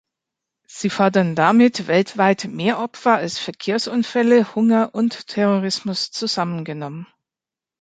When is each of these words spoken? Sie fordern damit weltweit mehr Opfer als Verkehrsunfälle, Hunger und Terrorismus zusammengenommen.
Sie 0.65 0.89
fordern 0.89 1.35
damit 1.35 1.85
weltweit 1.85 2.45
mehr 2.45 2.79
Opfer 2.79 3.17
als 3.17 3.37
Verkehrsunfälle, 3.37 4.55
Hunger 4.55 4.95
und 4.95 5.27
Terrorismus 5.27 6.09
zusammengenommen. 6.09 7.05